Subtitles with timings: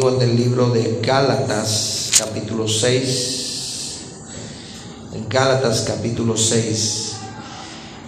[0.00, 3.96] en el libro de Gálatas capítulo 6.
[5.14, 7.12] En Gálatas capítulo 6.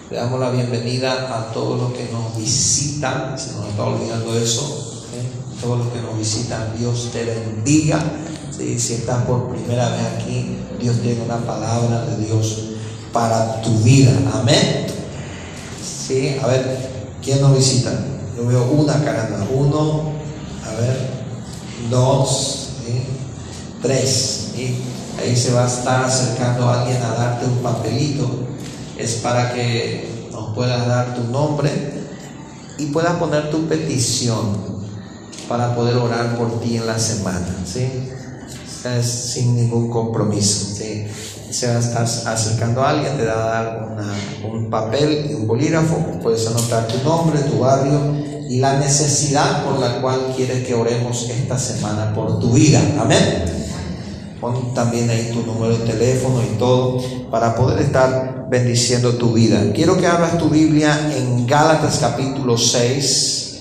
[0.09, 3.37] Le damos la bienvenida a todos los que nos visitan.
[3.37, 5.05] Se nos está olvidando eso.
[5.13, 5.61] ¿eh?
[5.61, 8.03] Todos los que nos visitan, Dios te bendiga.
[8.57, 12.63] Si estás por primera vez aquí, Dios tiene una palabra de Dios
[13.13, 14.11] para tu vida.
[14.33, 14.87] Amén.
[15.83, 16.89] Sí, a ver,
[17.23, 17.91] ¿quién nos visita?
[18.35, 19.45] Yo veo una caramba.
[19.53, 20.11] Uno,
[20.65, 21.24] a ver,
[21.89, 22.69] dos,
[23.81, 24.51] tres.
[24.57, 28.29] y Ahí se va a estar acercando a alguien a darte un papelito.
[28.97, 31.71] Es para que nos puedas dar tu nombre
[32.77, 34.75] y puedas poner tu petición
[35.47, 37.47] para poder orar por ti en la semana.
[37.65, 37.87] ¿sí?
[38.83, 40.75] Es sin ningún compromiso.
[40.75, 41.07] ¿sí?
[41.49, 43.97] Se va a estar acercando a alguien, te va a dar
[44.51, 45.95] un papel y un bolígrafo.
[46.21, 51.29] Puedes anotar tu nombre, tu barrio y la necesidad por la cual quieres que oremos
[51.29, 52.81] esta semana por tu vida.
[52.99, 53.45] Amén.
[54.39, 59.71] Pon también ahí tu número de teléfono y todo para poder estar bendiciendo tu vida.
[59.73, 63.59] Quiero que abras tu Biblia en Gálatas capítulo 6.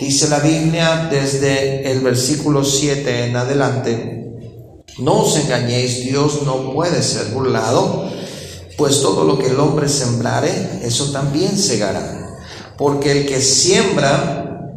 [0.00, 4.22] Dice la Biblia desde el versículo 7 en adelante.
[4.98, 8.10] No os engañéis, Dios no puede ser burlado,
[8.76, 12.21] pues todo lo que el hombre sembrare, eso también segará.
[12.82, 14.74] Porque el que siembra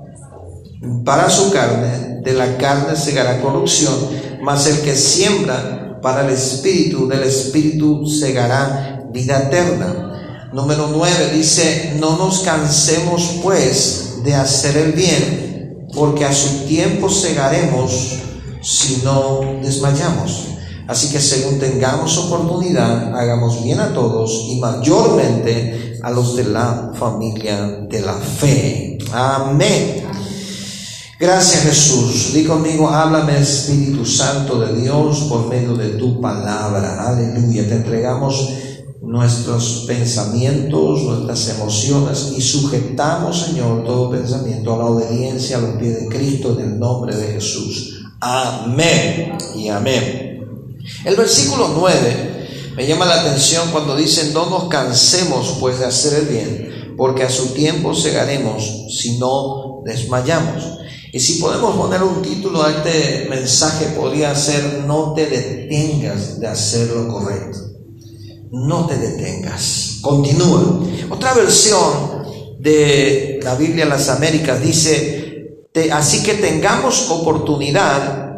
[1.03, 3.95] para su carne, de la carne segará corrupción,
[4.43, 10.49] mas el que siembra para el espíritu, del espíritu segará vida eterna.
[10.53, 17.09] Número 9 dice, no nos cansemos pues de hacer el bien, porque a su tiempo
[17.09, 18.19] segaremos
[18.61, 20.49] si no desmayamos.
[20.87, 26.91] Así que según tengamos oportunidad, hagamos bien a todos y mayormente a los de la
[26.93, 28.97] familia de la fe.
[29.11, 30.05] Amén.
[31.19, 32.33] Gracias Jesús.
[32.33, 37.07] Di conmigo, háblame Espíritu Santo de Dios por medio de tu palabra.
[37.07, 37.67] Aleluya.
[37.67, 38.49] Te entregamos
[39.01, 46.01] nuestros pensamientos, nuestras emociones y sujetamos, Señor, todo pensamiento a la obediencia a los pies
[46.01, 48.03] de Cristo en el nombre de Jesús.
[48.19, 50.24] Amén y amén.
[51.03, 56.19] El versículo 9 me llama la atención cuando dice, no nos cansemos pues de hacer
[56.19, 60.63] el bien, porque a su tiempo segaremos si no desmayamos.
[61.13, 66.47] Y si podemos poner un título a este mensaje, podría ser, no te detengas de
[66.47, 67.59] hacer lo correcto.
[68.51, 69.99] No te detengas.
[70.01, 70.81] Continúa.
[71.09, 72.25] Otra versión
[72.59, 75.55] de la Biblia de las Américas dice,
[75.93, 78.33] así que tengamos oportunidad,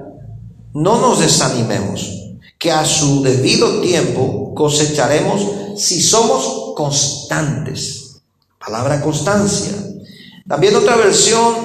[0.73, 2.16] no nos desanimemos
[2.57, 5.45] que a su debido tiempo cosecharemos
[5.77, 8.21] si somos constantes.
[8.59, 9.73] Palabra constancia.
[10.47, 11.55] También otra versión,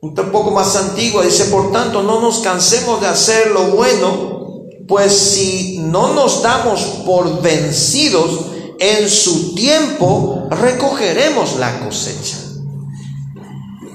[0.00, 5.12] un poco más antigua, dice, por tanto, no nos cansemos de hacer lo bueno, pues
[5.12, 8.46] si no nos damos por vencidos,
[8.78, 12.38] en su tiempo recogeremos la cosecha.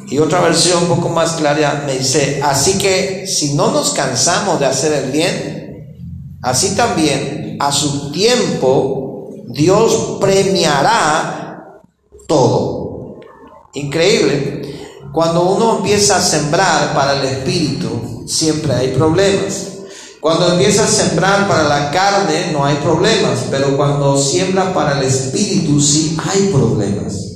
[0.09, 4.59] Y otra versión un poco más clara me dice, así que si no nos cansamos
[4.59, 5.66] de hacer el bien,
[6.41, 11.81] Así también, a su tiempo, Dios premiará
[12.27, 13.19] todo.
[13.73, 14.61] Increíble.
[15.11, 19.73] Cuando uno empieza a sembrar para el espíritu, siempre hay problemas.
[20.19, 23.45] Cuando empieza a sembrar para la carne, no hay problemas.
[23.49, 27.27] Pero cuando siembra para el espíritu, sí hay problemas.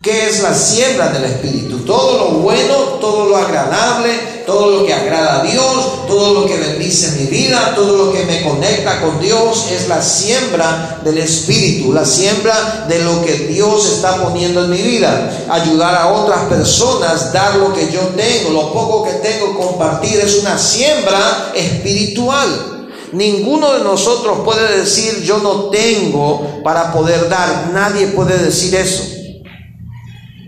[0.00, 1.80] ¿Qué es la siembra del Espíritu?
[1.80, 4.10] Todo lo bueno, todo lo agradable,
[4.48, 8.24] todo lo que agrada a Dios, todo lo que bendice mi vida, todo lo que
[8.24, 13.86] me conecta con Dios es la siembra del Espíritu, la siembra de lo que Dios
[13.92, 15.46] está poniendo en mi vida.
[15.50, 20.38] Ayudar a otras personas, dar lo que yo tengo, lo poco que tengo, compartir, es
[20.38, 22.88] una siembra espiritual.
[23.12, 29.04] Ninguno de nosotros puede decir yo no tengo para poder dar, nadie puede decir eso.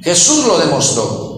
[0.02, 1.29] Jesús lo demostró,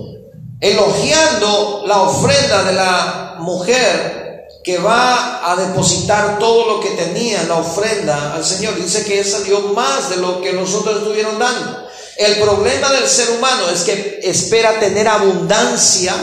[0.62, 7.48] elogiando la ofrenda de la mujer que va a depositar todo lo que tenía en
[7.48, 8.77] la ofrenda al Señor.
[8.77, 11.89] Dice que esa dio más de lo que nosotros estuvieron dando.
[12.16, 16.15] El problema del ser humano es que espera tener abundancia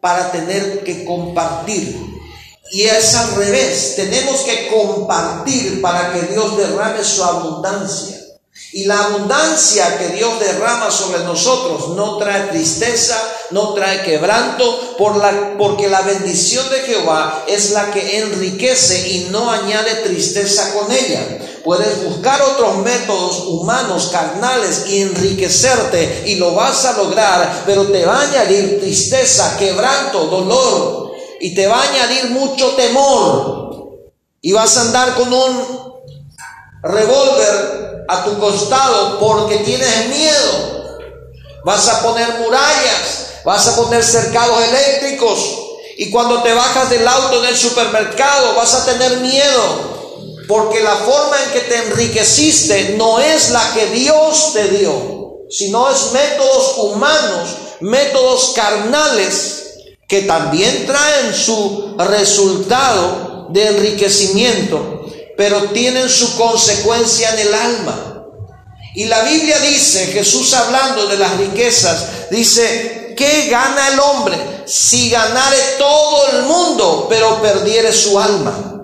[0.00, 1.96] para tener que compartir.
[2.72, 8.13] Y es al revés, tenemos que compartir para que Dios derrame su abundancia.
[8.74, 13.16] Y la abundancia que Dios derrama sobre nosotros no trae tristeza,
[13.52, 19.94] no trae quebranto, porque la bendición de Jehová es la que enriquece y no añade
[20.02, 21.38] tristeza con ella.
[21.62, 28.04] Puedes buscar otros métodos humanos, carnales y enriquecerte y lo vas a lograr, pero te
[28.04, 34.00] va a añadir tristeza, quebranto, dolor, y te va a añadir mucho temor
[34.40, 35.94] y vas a andar con un
[36.82, 40.98] revólver a tu costado porque tienes miedo.
[41.64, 45.38] Vas a poner murallas, vas a poner cercados eléctricos.
[45.96, 49.94] Y cuando te bajas del auto en el supermercado vas a tener miedo.
[50.46, 55.90] Porque la forma en que te enriqueciste no es la que Dios te dio, sino
[55.90, 57.48] es métodos humanos,
[57.80, 59.64] métodos carnales
[60.06, 64.93] que también traen su resultado de enriquecimiento,
[65.36, 68.14] pero tienen su consecuencia en el alma.
[68.94, 74.36] Y la Biblia dice, Jesús hablando de las riquezas, dice, ¿qué gana el hombre
[74.66, 78.74] si ganare todo el mundo, pero perdiere su alma?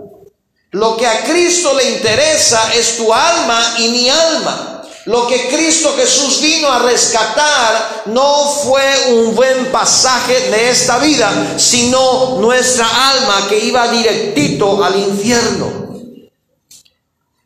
[0.73, 4.83] Lo que a Cristo le interesa es tu alma y mi alma.
[5.07, 11.55] Lo que Cristo Jesús vino a rescatar no fue un buen pasaje de esta vida,
[11.57, 15.90] sino nuestra alma que iba directito al infierno.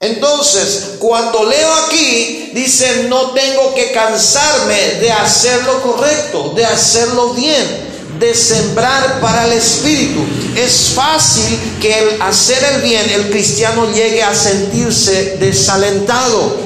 [0.05, 7.33] Entonces, cuando leo aquí, dice, no tengo que cansarme de hacer lo correcto, de hacerlo
[7.33, 10.21] bien de sembrar para el Espíritu.
[10.57, 16.57] Es fácil que el hacer el bien el cristiano llegue a sentirse desalentado.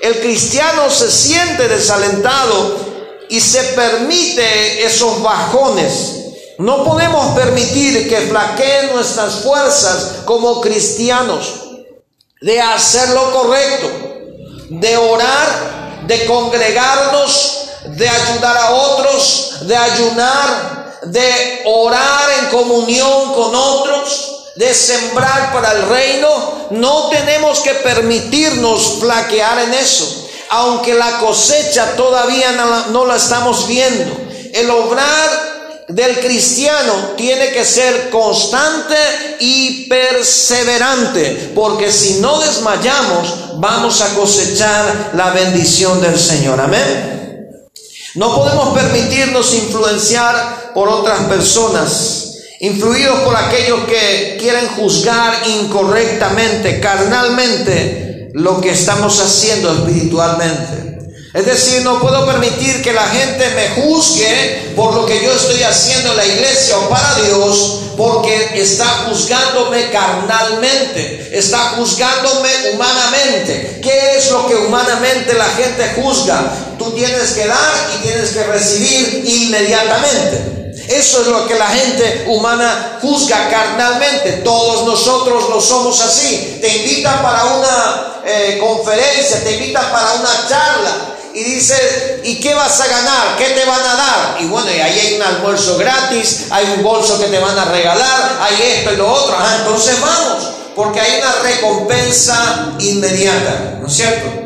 [0.00, 2.76] El cristiano se siente desalentado
[3.28, 5.92] y se permite esos bajones.
[6.58, 11.63] No podemos permitir que flaqueen nuestras fuerzas como cristianos
[12.44, 13.90] de hacer lo correcto,
[14.68, 23.54] de orar, de congregarnos, de ayudar a otros, de ayunar, de orar en comunión con
[23.54, 31.20] otros, de sembrar para el reino, no tenemos que permitirnos flaquear en eso, aunque la
[31.20, 32.52] cosecha todavía
[32.90, 34.18] no la, estamos viendo.
[34.52, 35.53] El obrar
[35.88, 38.96] del cristiano tiene que ser constante
[39.40, 46.60] y perseverante, porque si no desmayamos, vamos a cosechar la bendición del Señor.
[46.60, 47.14] Amén.
[48.14, 58.30] No podemos permitirnos influenciar por otras personas, influidos por aquellos que quieren juzgar incorrectamente, carnalmente,
[58.34, 60.93] lo que estamos haciendo espiritualmente.
[61.34, 65.64] Es decir, no puedo permitir que la gente me juzgue por lo que yo estoy
[65.64, 73.80] haciendo en la iglesia o para Dios, porque está juzgándome carnalmente, está juzgándome humanamente.
[73.82, 76.54] ¿Qué es lo que humanamente la gente juzga?
[76.78, 80.72] Tú tienes que dar y tienes que recibir inmediatamente.
[80.86, 84.42] Eso es lo que la gente humana juzga carnalmente.
[84.44, 86.58] Todos nosotros lo somos así.
[86.60, 92.54] Te invitan para una eh, conferencia, te invitan para una charla y dice, ¿y qué
[92.54, 93.36] vas a ganar?
[93.36, 94.36] ¿Qué te van a dar?
[94.40, 97.64] Y bueno, y ahí hay un almuerzo gratis, hay un bolso que te van a
[97.64, 99.36] regalar, hay esto y lo otro.
[99.58, 100.44] Entonces vamos,
[100.76, 104.44] porque hay una recompensa inmediata, ¿no es cierto?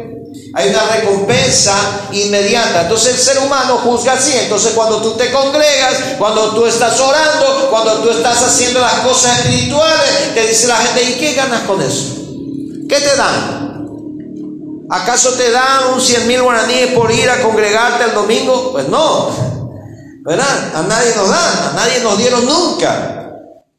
[0.54, 1.74] Hay una recompensa
[2.10, 2.82] inmediata.
[2.82, 4.32] Entonces el ser humano juzga así.
[4.34, 9.40] Entonces cuando tú te congregas, cuando tú estás orando, cuando tú estás haciendo las cosas
[9.40, 12.16] espirituales, te dice la gente, ¿y qué ganas con eso?
[12.88, 13.67] ¿Qué te dan?
[14.90, 18.72] ¿Acaso te dan un cien mil guaraníes por ir a congregarte el domingo?
[18.72, 19.28] Pues no,
[20.24, 20.74] ¿verdad?
[20.74, 23.14] A nadie nos dan, a nadie nos dieron nunca.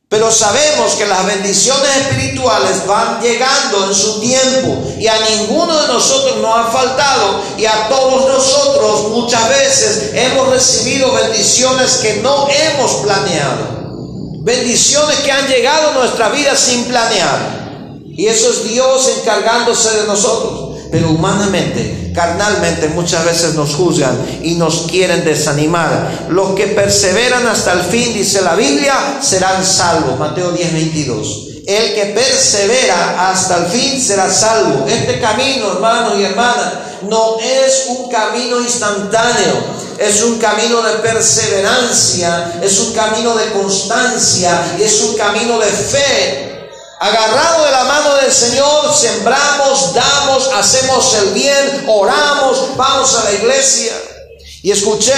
[0.07, 5.87] Pero sabemos que las bendiciones espirituales van llegando en su tiempo y a ninguno de
[5.87, 12.47] nosotros nos ha faltado y a todos nosotros muchas veces hemos recibido bendiciones que no
[12.49, 13.79] hemos planeado.
[14.41, 17.59] Bendiciones que han llegado a nuestra vida sin planear.
[18.15, 24.55] Y eso es Dios encargándose de nosotros pero humanamente, carnalmente muchas veces nos juzgan y
[24.55, 26.27] nos quieren desanimar.
[26.29, 30.17] Los que perseveran hasta el fin, dice la Biblia, serán salvos.
[30.17, 31.45] Mateo 10, 22.
[31.67, 34.87] El que persevera hasta el fin será salvo.
[34.87, 36.73] Este camino, hermanos y hermanas,
[37.07, 39.53] no es un camino instantáneo,
[39.99, 46.48] es un camino de perseverancia, es un camino de constancia es un camino de fe
[47.01, 53.31] Agarrado de la mano del Señor, sembramos, damos, hacemos el bien, oramos, vamos a la
[53.31, 53.93] iglesia.
[54.63, 55.13] Y escuché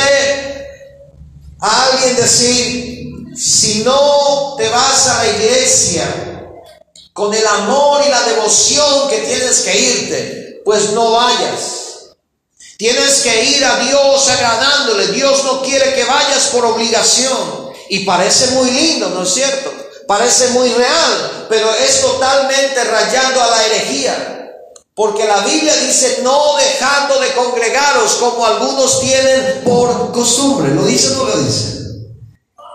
[1.59, 6.05] a alguien decir, si no te vas a la iglesia
[7.13, 12.11] con el amor y la devoción que tienes que irte, pues no vayas.
[12.77, 15.07] Tienes que ir a Dios agradándole.
[15.07, 17.71] Dios no quiere que vayas por obligación.
[17.89, 19.80] Y parece muy lindo, ¿no es cierto?
[20.07, 24.31] Parece muy real, pero es totalmente rayando a la herejía.
[24.93, 30.73] Porque la Biblia dice, no dejando de congregaros como algunos tienen por costumbre.
[30.73, 31.81] ¿Lo dice o no lo dice?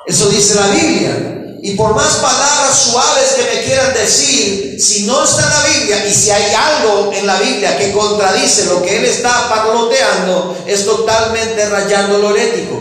[0.06, 1.32] Eso dice la Biblia.
[1.62, 6.14] Y por más palabras suaves que me quieran decir, si no está la Biblia y
[6.14, 11.68] si hay algo en la Biblia que contradice lo que él está parloteando, es totalmente
[11.68, 12.80] rayando lo ético.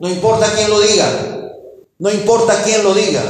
[0.00, 1.06] No importa quién lo diga.
[1.98, 3.22] No importa quién lo diga.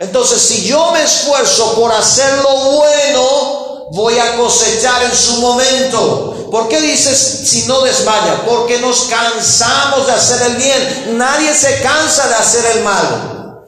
[0.00, 6.48] Entonces, si yo me esfuerzo por hacer lo bueno, voy a cosechar en su momento.
[6.50, 8.42] ¿Por qué dices si no desmaya?
[8.46, 11.18] Porque nos cansamos de hacer el bien.
[11.18, 13.66] Nadie se cansa de hacer el mal.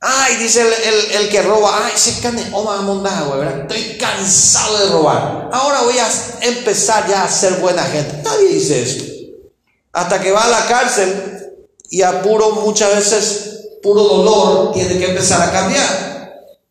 [0.00, 0.62] Ay, dice
[1.12, 3.02] el, que roba, ay, se cane, oh,
[3.36, 3.60] ¿verdad?
[3.60, 5.50] Estoy cansado de robar.
[5.52, 6.08] Ahora voy a
[6.40, 8.22] empezar ya a ser buena gente.
[8.22, 9.04] Nadie dice eso.
[9.92, 11.54] Hasta que va a la cárcel
[11.90, 13.53] y a puro muchas veces
[13.84, 16.14] puro dolor, tiene que empezar a cambiar.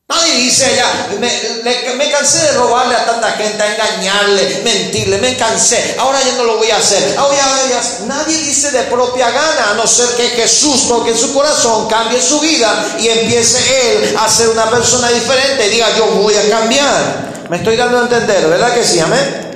[0.10, 5.96] Nadie dice ya, me, cansé de robarle a tanta gente, a engañarle, mentirle, me cansé,
[5.98, 7.16] ahora ya no lo voy a hacer.
[7.18, 7.38] Ahora
[7.70, 11.88] ya, nadie dice de propia gana, a no ser que Jesús toque en su corazón,
[11.88, 13.60] cambie su vida y empiece
[13.92, 17.46] él a ser una persona diferente y diga yo voy a cambiar.
[17.50, 19.00] Me estoy dando a entender, ¿verdad que sí?
[19.00, 19.52] Amén.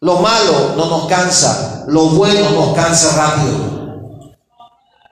[0.00, 3.69] Lo malo no nos cansa, lo bueno nos cansa rápido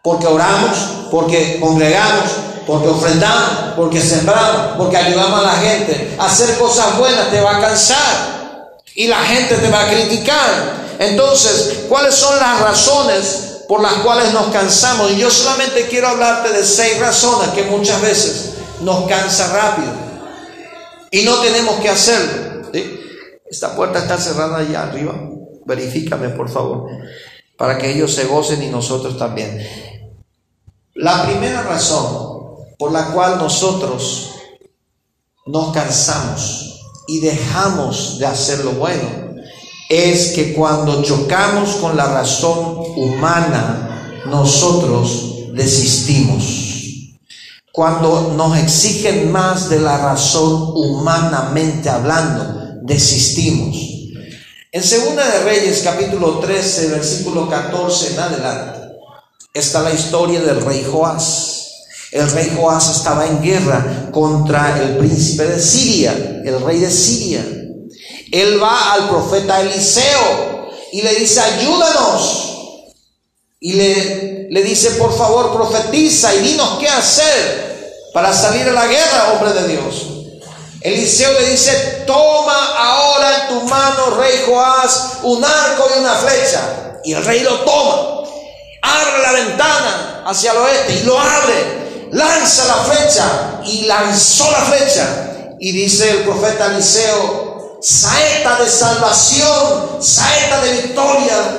[0.09, 0.79] porque oramos,
[1.11, 2.31] porque congregamos,
[2.67, 6.17] porque ofrendamos, porque sembramos, porque ayudamos a la gente.
[6.19, 10.97] Hacer cosas buenas te va a cansar y la gente te va a criticar.
[10.99, 15.11] Entonces, ¿cuáles son las razones por las cuales nos cansamos?
[15.11, 19.93] Y yo solamente quiero hablarte de seis razones que muchas veces nos cansa rápido
[21.11, 22.63] y no tenemos que hacerlo.
[23.51, 25.21] Esta puerta está cerrada allá arriba.
[25.67, 26.89] Verifícame, por favor,
[27.59, 29.88] para que ellos se gocen y nosotros también.
[31.01, 34.31] La primera razón por la cual nosotros
[35.47, 39.09] nos cansamos y dejamos de hacer lo bueno
[39.89, 46.43] es que cuando chocamos con la razón humana, nosotros desistimos.
[47.73, 53.77] Cuando nos exigen más de la razón humanamente hablando, desistimos.
[54.73, 58.78] En Segunda de Reyes capítulo 13, versículo 14 en adelante,
[59.55, 61.55] está la historia del rey Joás.
[62.11, 66.13] El rey Joás estaba en guerra contra el príncipe de Siria,
[66.45, 67.45] el rey de Siria.
[68.33, 72.45] Él va al profeta Eliseo y le dice, ayúdanos.
[73.61, 78.87] Y le, le dice, por favor, profetiza y dinos qué hacer para salir a la
[78.87, 80.07] guerra, hombre de Dios.
[80.81, 87.01] Eliseo le dice, toma ahora en tu mano, rey Joás, un arco y una flecha.
[87.05, 88.18] Y el rey lo toma
[88.83, 94.61] abre la ventana hacia el oeste y lo abre, lanza la flecha y lanzó la
[94.61, 95.57] flecha.
[95.61, 101.59] Y dice el profeta Eliseo, saeta de salvación, saeta de victoria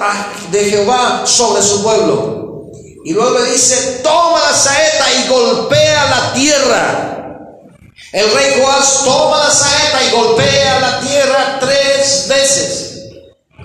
[0.52, 2.40] de Jehová sobre su pueblo.
[3.06, 7.10] Y luego dice, toma la saeta y golpea la tierra.
[8.12, 13.00] El rey Joás toma la saeta y golpea la tierra tres veces.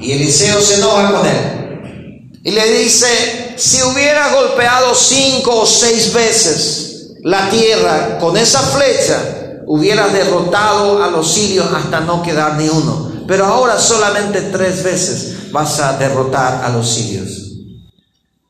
[0.01, 2.31] Y Eliseo se enoja con él.
[2.45, 9.63] Y le dice, si hubiera golpeado cinco o seis veces la tierra con esa flecha,
[9.67, 13.13] hubiera derrotado a los sirios hasta no quedar ni uno.
[13.27, 17.45] Pero ahora solamente tres veces vas a derrotar a los sirios.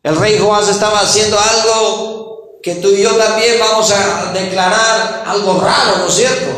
[0.03, 5.61] El rey Joás estaba haciendo algo que tú y yo también vamos a declarar algo
[5.61, 6.51] raro, ¿no es cierto?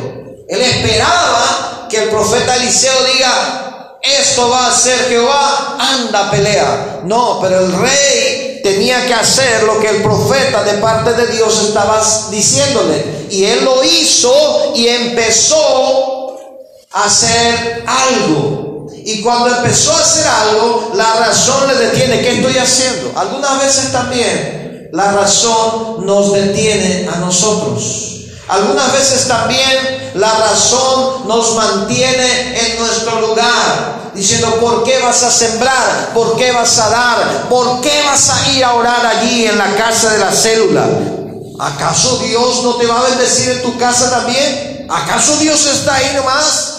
[0.48, 3.65] Él esperaba que el profeta Eliseo diga,
[4.06, 7.00] esto va a ser Jehová, anda, pelea.
[7.04, 11.62] No, pero el rey tenía que hacer lo que el profeta de parte de Dios
[11.68, 13.26] estaba diciéndole.
[13.30, 16.36] Y él lo hizo y empezó
[16.92, 18.86] a hacer algo.
[18.92, 22.22] Y cuando empezó a hacer algo, la razón le detiene.
[22.22, 23.12] ¿Qué estoy haciendo?
[23.18, 28.06] Algunas veces también la razón nos detiene a nosotros.
[28.48, 35.30] Algunas veces también la razón nos mantiene en nuestro lugar, diciendo, ¿por qué vas a
[35.30, 36.12] sembrar?
[36.14, 37.48] ¿Por qué vas a dar?
[37.50, 40.86] ¿Por qué vas a ir a orar allí en la casa de la célula?
[41.60, 44.86] ¿Acaso Dios no te va a bendecir en tu casa también?
[44.88, 46.72] ¿Acaso Dios está ahí nomás?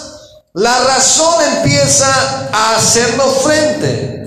[0.54, 4.18] La razón empieza a hacernos frente.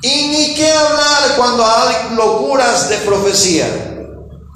[0.00, 3.97] Y ni qué hablar cuando hay locuras de profecía.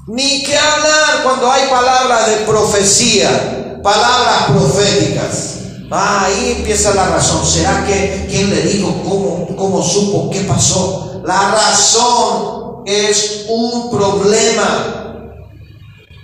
[0.08, 5.58] Ni qué hablar cuando hay palabras de profecía, palabras proféticas.
[5.92, 7.46] Ah, ahí empieza la razón.
[7.46, 8.92] ¿Será que quién le dijo?
[9.04, 10.28] ¿Cómo, ¿Cómo supo?
[10.30, 11.22] ¿Qué pasó?
[11.24, 15.28] La razón es un problema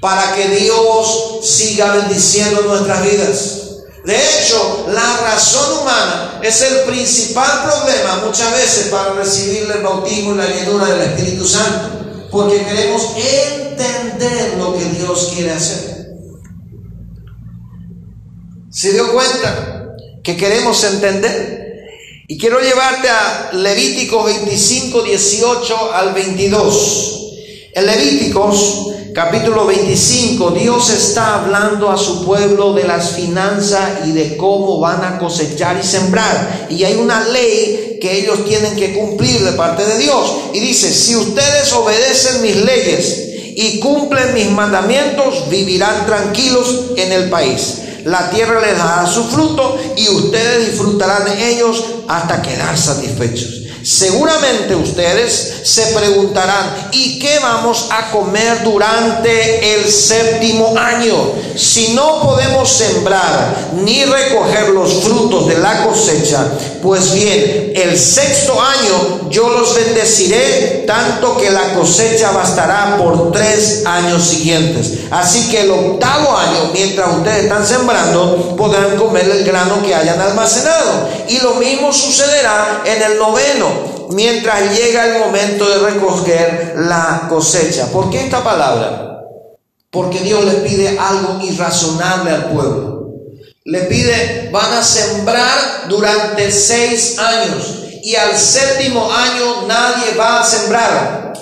[0.01, 3.55] para que Dios siga bendiciendo nuestras vidas.
[4.05, 10.35] De hecho, la razón humana es el principal problema muchas veces para recibir el bautismo
[10.35, 11.91] y la llenura del Espíritu Santo,
[12.31, 16.09] porque queremos en entender lo que Dios quiere hacer.
[18.71, 21.59] ¿Se dio cuenta que queremos entender?
[22.29, 27.33] Y quiero llevarte a Levíticos 25, 18 al 22.
[27.75, 34.37] En Levíticos capítulo 25, Dios está hablando a su pueblo de las finanzas y de
[34.37, 36.69] cómo van a cosechar y sembrar.
[36.71, 40.37] Y hay una ley que ellos tienen que cumplir de parte de Dios.
[40.53, 43.28] Y dice, si ustedes obedecen mis leyes
[43.61, 47.79] y cumplen mis mandamientos, vivirán tranquilos en el país.
[48.05, 53.68] La tierra les dará su fruto y ustedes disfrutarán de ellos hasta quedar satisfechos.
[53.83, 61.33] Seguramente ustedes se preguntarán, ¿y qué vamos a comer durante el séptimo año?
[61.57, 66.47] Si no podemos sembrar ni recoger los frutos de la cosecha,
[66.83, 73.83] pues bien, el sexto año yo los bendeciré tanto que la cosecha bastará por tres
[73.85, 74.93] años siguientes.
[75.11, 80.21] Así que el octavo año, mientras ustedes están sembrando, podrán comer el grano que hayan
[80.21, 81.09] almacenado.
[81.29, 83.68] Y lo mismo sucederá en el noveno,
[84.11, 87.87] mientras llega el momento de recoger la cosecha.
[87.93, 89.23] ¿Por qué esta palabra?
[89.91, 93.13] Porque Dios le pide algo irrazonable al pueblo.
[93.65, 100.45] Le pide, van a sembrar durante seis años y al séptimo año nadie va a
[100.45, 101.33] sembrar.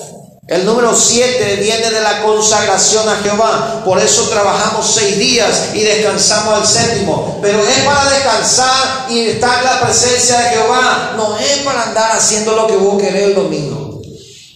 [0.49, 3.83] El número siete viene de la consagración a Jehová.
[3.85, 7.41] Por eso trabajamos seis días y descansamos el séptimo.
[7.43, 11.15] Pero es para descansar y estar en la presencia de Jehová.
[11.17, 14.01] No es para andar haciendo lo que vos querés el domingo.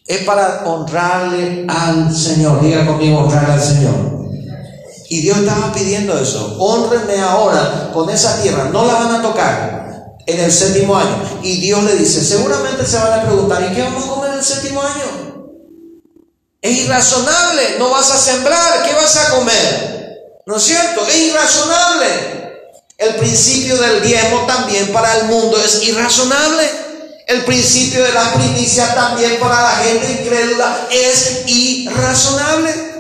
[0.07, 2.63] Es para honrarle al Señor.
[2.63, 4.21] Diga conmigo, honrar al Señor.
[5.09, 6.57] Y Dios estaba pidiendo eso.
[6.61, 8.69] Honrenme ahora con esa tierra.
[8.73, 11.21] No la van a tocar en el séptimo año.
[11.43, 14.39] Y Dios le dice, seguramente se van a preguntar, ¿y qué vamos a comer en
[14.39, 15.30] el séptimo año?
[16.63, 17.77] Es irrazonable.
[17.79, 18.83] No vas a sembrar.
[18.85, 20.01] ¿Qué vas a comer?
[20.47, 21.07] ¿No es cierto?
[21.07, 22.41] Es irrazonable.
[22.99, 26.69] El principio del diezmo también para el mundo es irrazonable.
[27.27, 32.91] El principio de la primicia también para la gente incrédula es irrazonable.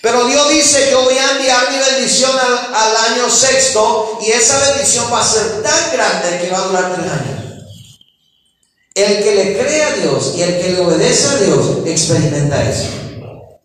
[0.00, 5.12] Pero Dios dice, yo voy a enviar mi bendición al, año sexto y esa bendición
[5.12, 7.45] va a ser tan grande que va a durar tres años.
[8.96, 12.88] El que le cree a Dios y el que le obedece a Dios experimenta eso.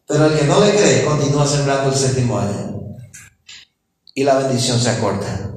[0.05, 2.97] Pero el que no le cree continúa sembrando el séptimo año.
[4.13, 5.51] Y la bendición se acorta.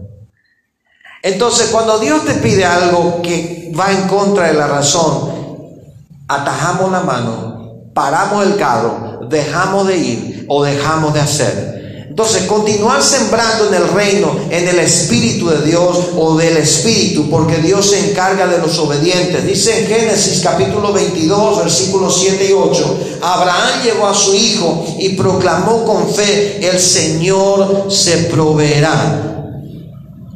[1.25, 5.81] Entonces, cuando Dios te pide algo que va en contra de la razón,
[6.29, 11.74] atajamos la mano, paramos el carro, dejamos de ir o dejamos de hacer.
[12.15, 17.57] Entonces, continuar sembrando en el reino, en el Espíritu de Dios o del Espíritu, porque
[17.57, 19.45] Dios se encarga de los obedientes.
[19.45, 25.09] Dice en Génesis capítulo 22, versículos 7 y 8, Abraham llevó a su hijo y
[25.17, 29.51] proclamó con fe, el Señor se proveerá.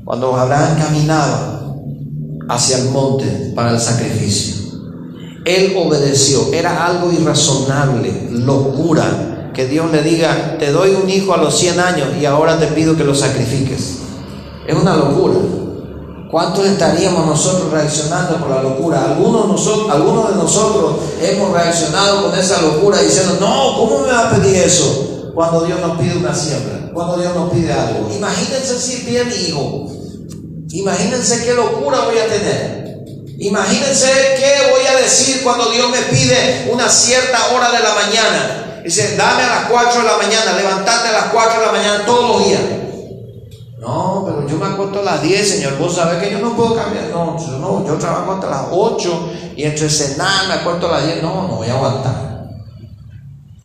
[0.05, 1.77] Cuando Abraham caminaba
[2.49, 4.81] hacia el monte para el sacrificio,
[5.45, 11.37] él obedeció, era algo irrazonable, locura que Dios le diga, te doy un hijo a
[11.37, 13.97] los 100 años y ahora te pido que lo sacrifiques.
[14.65, 15.35] Es una locura.
[16.31, 19.05] ¿Cuántos estaríamos nosotros reaccionando por la locura?
[19.05, 24.31] Algunos, algunos de nosotros hemos reaccionado con esa locura diciendo, no, ¿cómo me va a
[24.31, 25.33] pedir eso?
[25.35, 28.15] Cuando Dios nos pide una siembra, cuando Dios nos pide algo.
[28.17, 29.91] Imagínense si pide mi hijo.
[30.71, 33.05] Imagínense qué locura voy a tener.
[33.41, 38.65] Imagínense qué voy a decir cuando Dios me pide una cierta hora de la mañana.
[38.89, 42.07] Dice, dame a las 4 de la mañana, levantate a las 4 de la mañana
[42.07, 42.61] todos los días.
[43.79, 45.77] No, pero yo me acuesto a las 10, Señor.
[45.77, 47.05] Vos sabés que yo no puedo cambiar.
[47.11, 51.07] No, yo, no, yo trabajo hasta las 8 y entre cenar me acuesto a las
[51.07, 51.23] 10.
[51.23, 52.49] No, no voy a aguantar.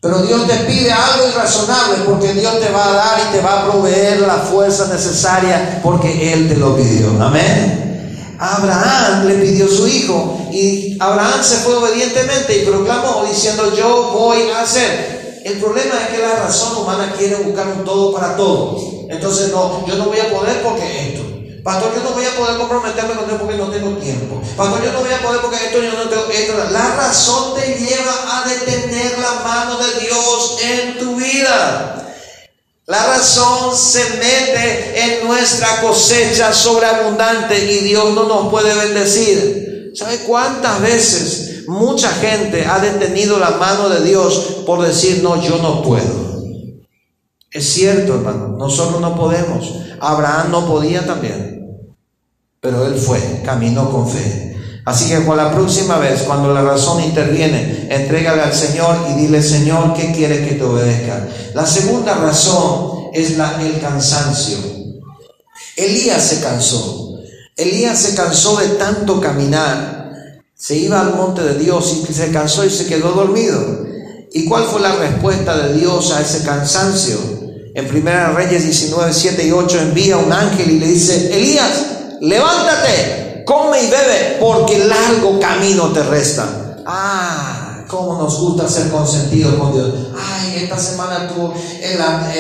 [0.02, 3.62] Pero Dios te pide algo irrazonable porque Dios te va a dar y te va
[3.62, 7.12] a proveer la fuerza necesaria porque Él te lo pidió.
[7.24, 7.84] Amén.
[8.38, 14.50] Abraham le pidió su hijo y Abraham se fue obedientemente y proclamó diciendo yo voy
[14.52, 15.13] a hacer.
[15.44, 18.78] El problema es que la razón humana quiere buscar un todo para todo.
[19.10, 21.34] Entonces no, yo no voy a poder porque esto.
[21.64, 24.42] Pastor, yo no voy a poder comprometerme con Dios porque no tengo tiempo.
[24.56, 26.54] Pastor, yo no voy a poder porque esto yo no tengo esto.
[26.72, 32.16] La razón te lleva a detener la mano de Dios en tu vida.
[32.86, 39.92] La razón se mete en nuestra cosecha sobreabundante y Dios no nos puede bendecir.
[39.96, 45.58] ¿Sabe cuántas veces mucha gente ha detenido la mano de Dios por decir, no, yo
[45.58, 46.34] no puedo?
[47.52, 49.74] Es cierto, hermano, nosotros no podemos.
[50.00, 51.88] Abraham no podía también,
[52.60, 54.44] pero él fue, caminó con fe.
[54.86, 59.42] Así que con la próxima vez, cuando la razón interviene, entrégale al Señor y dile,
[59.42, 61.26] Señor, ¿qué quiere que te obedezca?
[61.54, 64.58] La segunda razón es la, el cansancio.
[65.78, 67.20] Elías se cansó.
[67.56, 69.93] Elías se cansó de tanto caminar.
[70.64, 73.86] Se iba al monte de Dios y se cansó y se quedó dormido.
[74.32, 77.18] ¿Y cuál fue la respuesta de Dios a ese cansancio?
[77.76, 81.86] En 1 Reyes 19, 7 y 8 envía un ángel y le dice, Elías,
[82.22, 86.78] levántate, come y bebe, porque largo camino te resta.
[86.86, 87.53] Ah,
[87.88, 89.94] cómo nos gusta ser consentidos con Dios.
[90.16, 92.34] Ay, esta semana tuvo en la,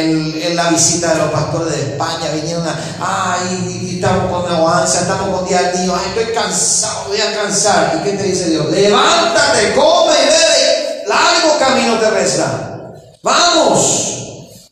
[0.53, 2.63] la visita de los pastores de España, vinieron
[2.99, 7.99] ay, y, estamos con avanza, estamos con día mío, ay, estoy cansado, voy a cansar.
[7.99, 8.69] ¿Y qué te dice Dios?
[8.69, 12.91] Levántate, come y bebe, largo camino te resta.
[13.21, 14.09] Vamos.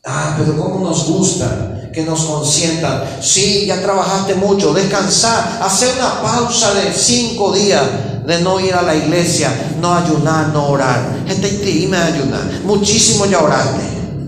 [0.04, 3.04] Ah, pero cómo nos gusta que nos consientan.
[3.20, 7.82] Sí, ya trabajaste mucho, descansar, hacer una pausa de cinco días
[8.26, 11.24] de no ir a la iglesia, no ayunar, no orar.
[11.26, 12.42] Gente, dime ayunar.
[12.64, 13.82] Muchísimo ya oraste,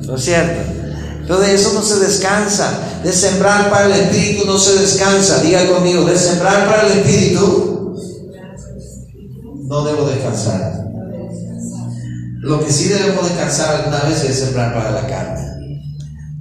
[0.07, 1.39] ¿no es cierto?
[1.41, 2.71] De eso no se descansa.
[3.03, 5.41] De sembrar para el Espíritu no se descansa.
[5.43, 7.75] Diga conmigo, de sembrar para el Espíritu
[9.67, 10.85] no debo descansar.
[12.41, 15.83] Lo que sí debemos descansar alguna vez es sembrar para la carne.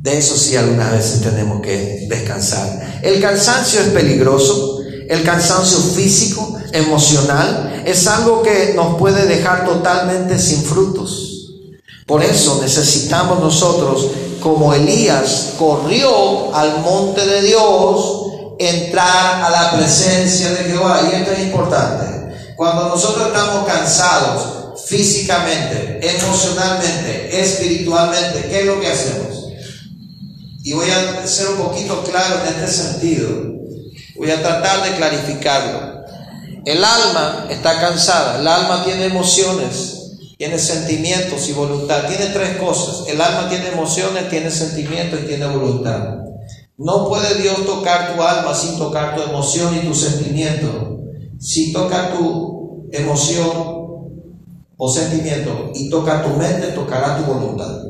[0.02, 3.00] De eso sí algunas veces tenemos que descansar.
[3.02, 10.38] El cansancio es peligroso, el cansancio físico, emocional, es algo que nos puede dejar totalmente
[10.40, 11.30] sin frutos.
[12.06, 14.10] Por eso necesitamos nosotros,
[14.42, 18.24] como Elías corrió al monte de Dios,
[18.60, 21.02] entrar a la presencia de Jehová.
[21.10, 22.36] Y esto es importante.
[22.58, 29.48] Cuando nosotros estamos cansados físicamente, emocionalmente, espiritualmente, ¿qué es lo que hacemos?
[30.64, 33.30] Y voy a ser un poquito claro en este sentido.
[34.18, 35.92] Voy a tratar de clarificarlo.
[36.65, 38.39] El alma está cansada.
[38.39, 42.08] El alma tiene emociones, tiene sentimientos y voluntad.
[42.08, 43.08] Tiene tres cosas.
[43.08, 46.19] El alma tiene emociones, tiene sentimientos y tiene voluntad.
[46.78, 50.99] No puede Dios tocar tu alma sin tocar tu emoción y tu sentimiento.
[51.38, 53.52] Si toca tu emoción
[54.78, 57.84] o sentimiento y toca tu mente, tocará tu voluntad.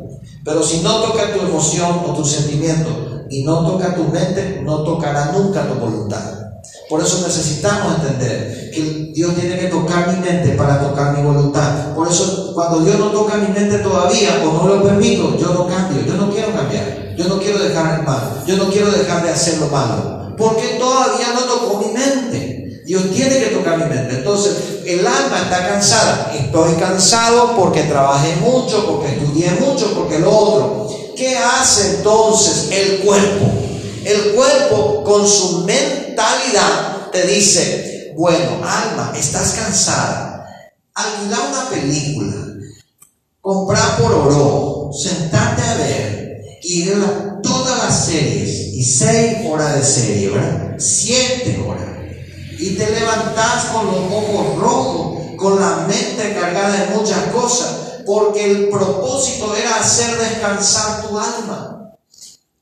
[0.43, 4.83] Pero si no toca tu emoción o tu sentimiento y no toca tu mente, no
[4.83, 6.42] tocará nunca tu voluntad.
[6.89, 11.93] Por eso necesitamos entender que Dios tiene que tocar mi mente para tocar mi voluntad.
[11.95, 15.67] Por eso cuando Dios no toca mi mente todavía o no lo permito, yo no
[15.67, 19.23] cambio, yo no quiero cambiar, yo no quiero dejar el mal, yo no quiero dejar
[19.23, 22.81] de hacer lo malo, porque todavía no tocó mi mente.
[22.85, 24.15] Dios tiene que tocar mi mente.
[24.15, 26.33] Entonces, el alma está cansada.
[26.37, 30.89] Estoy cansado porque trabajé mucho, porque estudié mucho, porque lo otro.
[31.15, 33.62] ¿Qué hace entonces el cuerpo?
[34.05, 40.47] El cuerpo con su mentalidad te dice, bueno, alma, estás cansada.
[40.93, 42.35] Alquilar una película,
[43.41, 49.83] comprar por oro, sentarte a ver y ver todas las series y seis horas de
[49.83, 50.75] serie, ¿verdad?
[50.77, 51.93] Siete horas
[52.63, 58.51] y te levantas con los ojos rojos, con la mente cargada de muchas cosas, porque
[58.51, 61.72] el propósito era hacer descansar tu alma.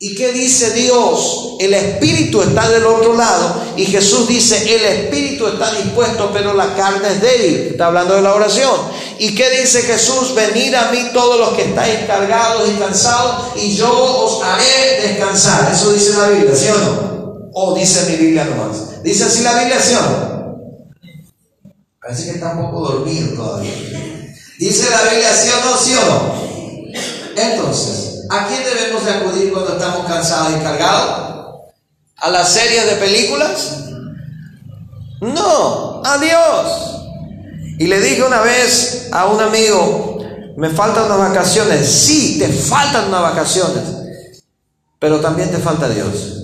[0.03, 1.57] ¿Y qué dice Dios?
[1.59, 6.73] El espíritu está del otro lado y Jesús dice, el espíritu está dispuesto, pero la
[6.73, 7.67] carne es débil.
[7.67, 8.73] Está hablando de la oración.
[9.19, 10.33] ¿Y qué dice Jesús?
[10.33, 15.71] Venid a mí todos los que estáis cargados y cansados y yo os haré descansar.
[15.71, 17.51] Eso dice la Biblia, ¿sí o no?
[17.53, 19.03] O dice mi Biblia nomás.
[19.03, 21.01] ¿Dice así la Biblia, sí o no?
[22.01, 23.71] Parece que está un poco dormido todavía.
[24.57, 27.39] ¿Dice la Biblia sí o no, sí o no?
[27.39, 31.71] Entonces, ¿a quién debemos de acudir cuando estamos cansados y cargados?
[32.17, 33.77] ¿A las series de películas?
[35.19, 36.91] No, a Dios.
[37.77, 40.19] Y le dije una vez a un amigo,
[40.55, 41.85] me faltan unas vacaciones.
[41.85, 43.83] Sí, te faltan unas vacaciones,
[44.97, 46.37] pero también te falta Dios.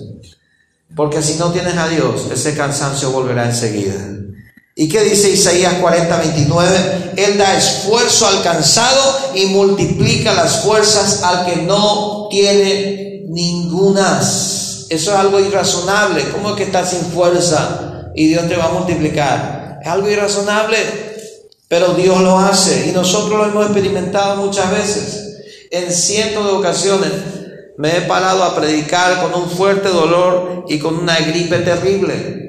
[0.95, 3.95] Porque si no tienes a Dios, ese cansancio volverá enseguida.
[4.79, 7.13] ¿Y qué dice Isaías 40, 29?
[7.17, 14.85] Él da esfuerzo al cansado y multiplica las fuerzas al que no tiene ningunas.
[14.91, 16.29] Eso es algo irrazonable.
[16.29, 19.79] ¿Cómo es que estás sin fuerza y Dios te va a multiplicar?
[19.81, 20.77] Es algo irrazonable,
[21.67, 25.39] pero Dios lo hace y nosotros lo hemos experimentado muchas veces.
[25.71, 27.11] En cientos de ocasiones
[27.79, 32.46] me he parado a predicar con un fuerte dolor y con una gripe terrible.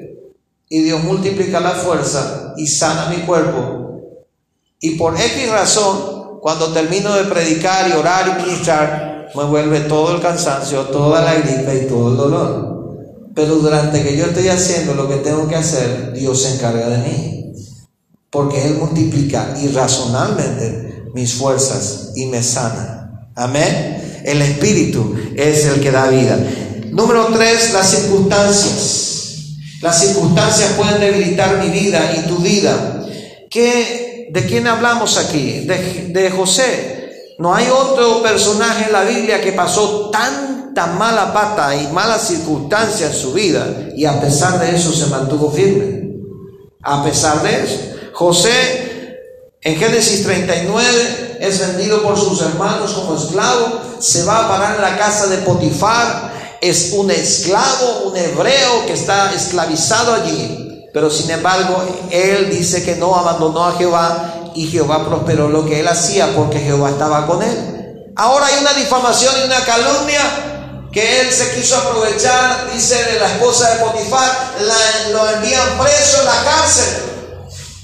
[0.69, 4.01] Y Dios multiplica la fuerza y sana mi cuerpo.
[4.79, 10.15] Y por X razón, cuando termino de predicar y orar y ministrar, me vuelve todo
[10.15, 12.79] el cansancio, toda la gripe y todo el dolor.
[13.35, 16.97] Pero durante que yo estoy haciendo lo que tengo que hacer, Dios se encarga de
[16.99, 17.35] mí.
[18.31, 23.31] porque Él multiplica irrazonablemente mis fuerzas y me sana.
[23.35, 24.21] Amén.
[24.23, 26.37] El Espíritu es el que da vida.
[26.91, 29.18] Número tres, las circunstancias.
[29.81, 33.05] Las circunstancias pueden debilitar mi vida y tu vida.
[33.49, 35.65] ¿Qué, ¿De quién hablamos aquí?
[35.65, 37.35] De, José.
[37.39, 43.13] No hay otro personaje en la Biblia que pasó tanta mala pata y malas circunstancias
[43.13, 43.65] en su vida
[43.95, 46.09] y a pesar de eso se mantuvo firme.
[46.81, 47.79] A pesar de eso.
[48.13, 49.09] José
[49.61, 54.81] en Génesis 39 es vendido por sus hermanos como esclavo, se va a parar en
[54.81, 60.87] la casa de Potifar, es un esclavo, un hebreo que está esclavizado allí.
[60.93, 65.79] Pero sin embargo, él dice que no abandonó a Jehová y Jehová prosperó lo que
[65.79, 68.11] él hacía porque Jehová estaba con él.
[68.15, 70.21] Ahora hay una difamación y una calumnia
[70.91, 74.55] que él se quiso aprovechar, dice de la esposa de Potifar,
[75.11, 77.18] lo envían preso en la cárcel.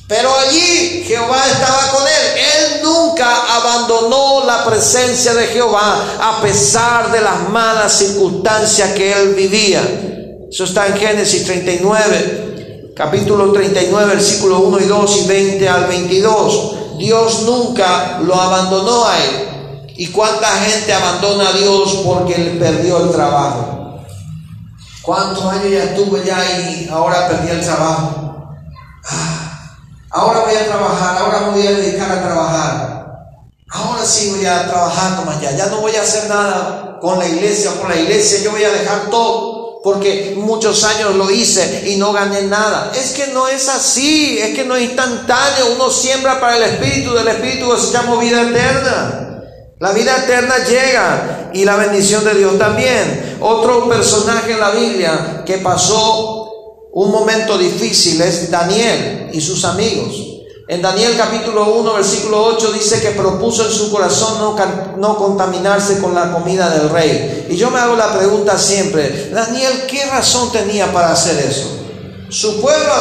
[0.08, 2.38] Pero allí Jehová estaba con él.
[2.38, 9.34] Él nunca abandonó la presencia de Jehová a pesar de las malas circunstancias que él
[9.34, 9.82] vivía.
[10.52, 16.98] Eso está en Génesis 39, capítulo 39, versículo 1 y 2 y 20 al 22.
[17.00, 19.89] Dios nunca lo abandonó a él.
[19.98, 24.02] ¿Y cuánta gente abandona a Dios porque él perdió el trabajo?
[25.02, 28.25] ¿Cuántos años ya tuve ya y ahora perdí el trabajo?
[30.15, 33.06] Ah, Ahora voy a trabajar, ahora me voy a dedicar a trabajar.
[33.69, 35.51] Ahora sí voy a trabajar como allá.
[35.51, 38.39] Ya no voy a hacer nada con la iglesia con la iglesia.
[38.39, 42.91] Yo voy a dejar todo porque muchos años lo hice y no gané nada.
[42.95, 45.73] Es que no es así, es que no es instantáneo.
[45.75, 49.21] Uno siembra para el Espíritu, del Espíritu llama vida eterna.
[49.80, 53.38] La vida eterna llega y la bendición de Dios también.
[53.41, 56.45] Otro personaje en la Biblia que pasó
[56.96, 60.16] un momento difícil es Daniel y sus amigos.
[60.70, 64.56] En Daniel capítulo 1, versículo 8 dice que propuso en su corazón no,
[64.98, 67.48] no, contaminarse con la comida del rey.
[67.50, 71.68] Y yo me hago la pregunta siempre, Daniel, ¿qué razón tenía para hacer eso?
[72.30, 72.94] Su pueblo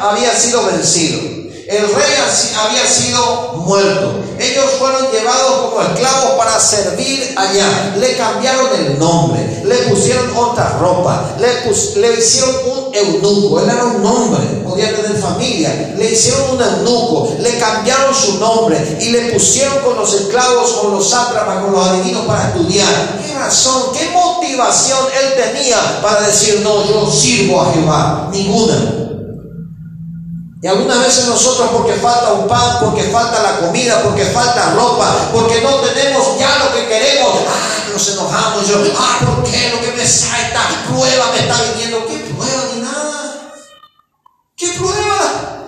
[0.00, 1.41] había sido vencido.
[1.72, 2.14] El rey
[2.60, 4.20] había sido muerto.
[4.38, 7.94] Ellos fueron llevados como esclavos para servir allá.
[7.96, 11.48] Le cambiaron el nombre, le pusieron otra ropa, le,
[11.98, 13.60] le hicieron un eunuco.
[13.60, 15.94] Él era un hombre, podía tener familia.
[15.96, 20.90] Le hicieron un eunuco, le cambiaron su nombre y le pusieron con los esclavos, con
[20.90, 23.18] los sátrapas, con los adivinos para estudiar.
[23.26, 28.28] ¿Qué razón, qué motivación él tenía para decir, no, yo sirvo a Jehová?
[28.30, 29.02] Ninguna.
[30.62, 35.28] Y algunas veces nosotros porque falta un pan, porque falta la comida, porque falta ropa,
[35.32, 39.80] porque no tenemos ya lo que queremos, ah, nos enojamos yo, ah, ¿por qué lo
[39.80, 40.60] que me salta?
[40.88, 42.06] Prueba me está viniendo.
[42.06, 43.52] ¿Qué prueba ni nada?
[44.54, 45.66] ¿Qué prueba?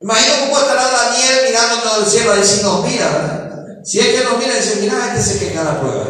[0.00, 3.66] Imagino cómo estará Daniel mirándonos del cielo y nos mira, ¿verdad?
[3.84, 6.06] Si es que nos mira dice, mira, este se queda la prueba.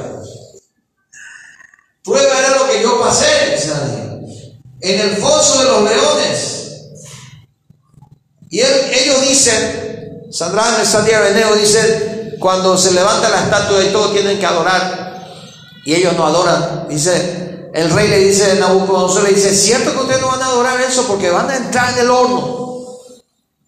[2.05, 4.61] Prueba era lo que yo pasé, dice Daniel.
[4.81, 6.52] En el foso de los leones.
[8.53, 14.39] Y ellos dicen, Sandra de Beneo dice, cuando se levanta la estatua y todos tienen
[14.39, 15.27] que adorar,
[15.87, 20.21] y ellos no adoran, dice, el rey le dice, Nabucodonosor le dice, cierto que ustedes
[20.21, 22.89] no van a adorar eso porque van a entrar en el horno.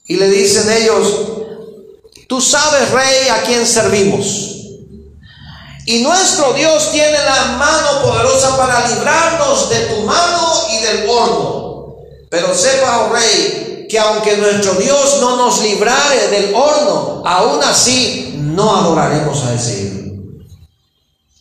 [0.04, 1.14] Y le dicen ellos,
[2.28, 4.50] tú sabes, rey, a quién servimos.
[5.86, 11.96] Y nuestro Dios tiene la mano poderosa para librarnos de tu mano y del horno.
[12.28, 18.34] Pero sepa, oh rey, que aunque nuestro Dios no nos librare del horno, aún así
[18.38, 20.04] no adoraremos a ese.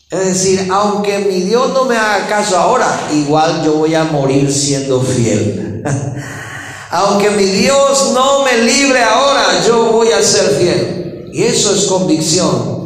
[0.09, 4.51] Es decir, aunque mi Dios no me haga caso ahora, igual yo voy a morir
[4.53, 5.83] siendo fiel.
[6.91, 11.29] aunque mi Dios no me libre ahora, yo voy a ser fiel.
[11.33, 12.82] Y eso es convicción.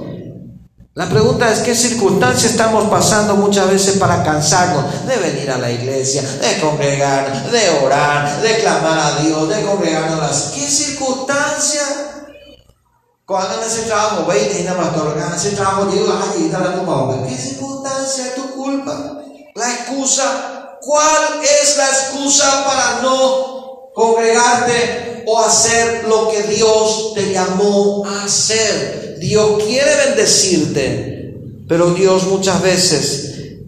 [0.97, 5.69] La pregunta es qué circunstancias estamos pasando muchas veces para cansarnos de venir a la
[5.69, 10.53] iglesia, de congregar, de orar, de clamar a Dios, de congregarnos las...
[10.55, 11.83] ¿Qué circunstancia?
[13.27, 17.27] Cuando en ese trabajo, y nada más en ese trabajo digo, ay, está la tumba,
[17.27, 19.21] ¿qué circunstancia es tu culpa?
[19.53, 27.33] La excusa, ¿cuál es la excusa para no congregarte o hacer lo que Dios te
[27.33, 29.06] llamó a hacer?
[29.19, 31.35] Dios quiere bendecirte,
[31.67, 33.27] pero Dios muchas veces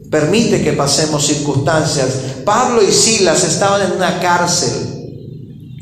[0.10, 2.08] permite que pasemos circunstancias.
[2.46, 4.90] Pablo y Silas estaban en una cárcel.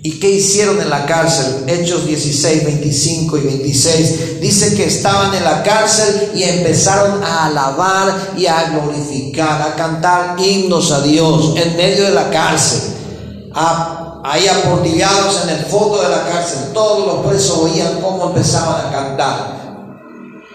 [0.04, 1.66] ¿Y qué hicieron en la cárcel?
[1.68, 4.40] Hechos 16, 25 y 26.
[4.40, 10.36] Dice que estaban en la cárcel y empezaron a alabar y a glorificar, a cantar
[10.40, 12.80] himnos a Dios en medio de la cárcel.
[13.54, 18.86] A ahí aportillados en el fondo de la cárcel, todos los presos oían cómo empezaban
[18.86, 19.58] a cantar.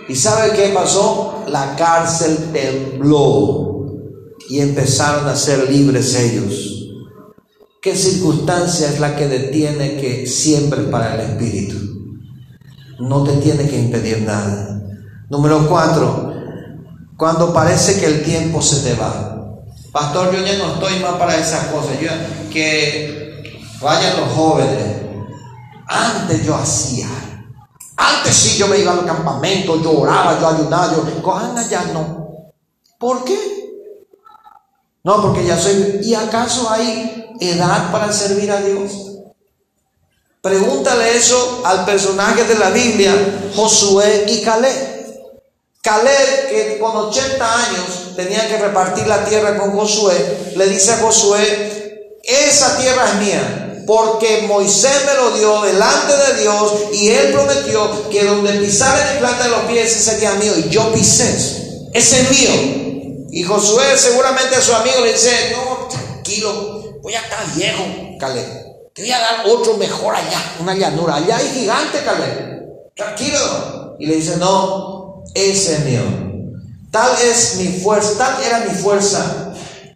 [0.08, 1.44] ¿Y sabe qué pasó?
[1.48, 3.86] La cárcel tembló
[4.48, 6.68] y empezaron a ser libres ellos.
[7.80, 11.76] ¿Qué circunstancia es la que detiene que siempre para el Espíritu?
[13.00, 14.82] No te tiene que impedir nada.
[15.30, 16.34] Número cuatro,
[17.16, 19.56] cuando parece que el tiempo se te va.
[19.90, 21.98] Pastor, yo ya no estoy más para esas cosas.
[22.00, 22.08] Yo,
[22.52, 23.21] que
[23.82, 24.96] vayan los jóvenes.
[25.86, 27.08] Antes yo hacía.
[27.96, 31.22] Antes sí yo me iba al campamento, yo oraba, yo ayunaba, yo.
[31.22, 32.52] Cojan ya no.
[32.98, 33.38] ¿Por qué?
[35.04, 36.00] No, porque ya soy.
[36.02, 38.92] ¿Y acaso hay edad para servir a Dios?
[40.40, 43.12] Pregúntale eso al personaje de la Biblia,
[43.54, 44.92] Josué y Caleb.
[45.80, 50.98] Caleb, que con 80 años tenía que repartir la tierra con Josué, le dice a
[50.98, 53.61] Josué, esa tierra es mía,
[53.94, 59.18] porque Moisés me lo dio delante de Dios y él prometió que donde pisara el
[59.18, 63.26] planta de los pies ese sería mío y yo pisé eso, ese es mío.
[63.30, 67.84] Y Josué seguramente a su amigo le dice, no, tranquilo, voy a estar viejo,
[68.18, 68.46] Caleb.
[68.94, 71.16] Te voy a dar otro mejor allá, una llanura.
[71.16, 72.62] Allá hay gigante, Caleb.
[72.96, 73.96] Tranquilo.
[73.98, 76.00] Y le dice, no, ese es mío.
[76.90, 79.51] Tal es mi fuerza, tal era mi fuerza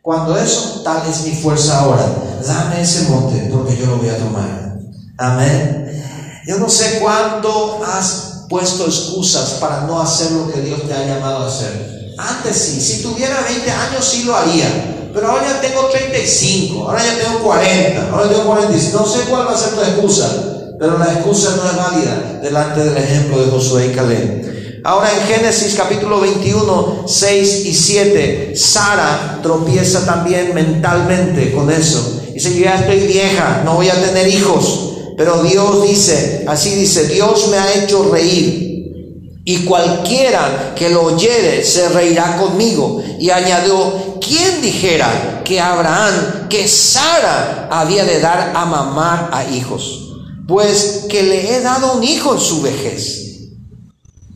[0.07, 2.07] cuando eso, tal es mi fuerza ahora.
[2.47, 4.79] Dame ese monte porque yo lo voy a tomar.
[5.19, 6.01] Amén.
[6.47, 11.05] Yo no sé cuándo has puesto excusas para no hacer lo que Dios te ha
[11.05, 12.15] llamado a hacer.
[12.17, 15.11] Antes sí, si tuviera 20 años sí lo haría.
[15.13, 19.01] Pero ahora ya tengo 35, ahora ya tengo 40, ahora tengo 45.
[19.01, 20.31] No sé cuál va a ser tu excusa,
[20.79, 24.47] pero la excusa no es válida delante del ejemplo de Josué y Caleb.
[24.87, 32.21] Ahora en Génesis capítulo 21, 6 y 7, Sara tropieza también mentalmente con eso.
[32.33, 34.93] Dice, yo ya estoy vieja, no voy a tener hijos.
[35.17, 39.43] Pero Dios dice, así dice, Dios me ha hecho reír.
[39.45, 43.03] Y cualquiera que lo oyere se reirá conmigo.
[43.19, 50.13] Y añadió, ¿quién dijera que Abraham, que Sara había de dar a mamar a hijos?
[50.47, 53.26] Pues que le he dado un hijo en su vejez.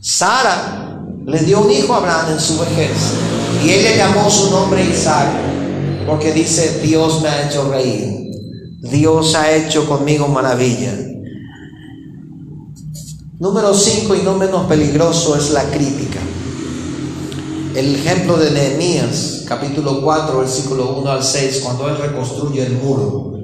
[0.03, 2.89] Sara le dio un hijo a Abraham en su vejez
[3.63, 5.27] y ella llamó su nombre Isaac
[6.07, 8.31] porque dice Dios me ha hecho reír,
[8.79, 10.91] Dios ha hecho conmigo maravilla.
[13.37, 16.19] Número 5 y no menos peligroso es la crítica.
[17.75, 23.35] El ejemplo de Nehemías, capítulo 4, versículo 1 al 6, cuando él reconstruye el muro.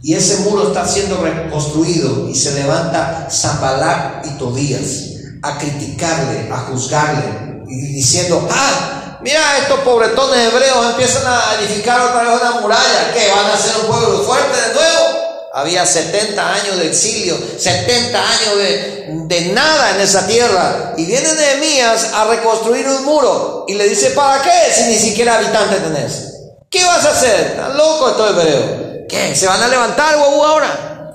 [0.00, 5.11] Y ese muro está siendo reconstruido y se levanta Zambalat y Tobías
[5.42, 12.22] a criticarle, a juzgarle, y diciendo, ah, mira, estos pobretones hebreos empiezan a edificar otra
[12.22, 15.22] vez una muralla, que van a ser un pueblo fuerte de nuevo.
[15.54, 20.94] Había 70 años de exilio, 70 años de, de nada en esa tierra.
[20.96, 23.66] Y viene Nehemías a reconstruir un muro.
[23.68, 26.32] Y le dice, ¿para qué si ni siquiera habitantes tenés?
[26.70, 27.48] ¿Qué vas a hacer?
[27.48, 28.64] ¿Están loco estos hebreos?
[29.10, 29.36] ¿Qué?
[29.36, 31.12] ¿Se van a levantar, guau, ahora?